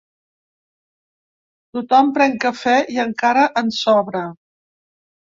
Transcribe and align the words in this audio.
Tothom 1.77 2.09
pren 2.15 2.33
cafè 2.45 2.73
i 2.93 2.97
encara 3.03 3.43
en 3.61 3.69
sobra. 3.81 4.23